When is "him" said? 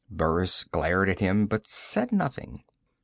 1.19-1.45